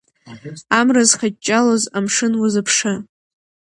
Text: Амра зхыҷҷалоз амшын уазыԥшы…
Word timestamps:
Амра 0.79 1.03
зхыҷҷалоз 1.09 1.83
амшын 1.97 2.33
уазыԥшы… 2.39 2.93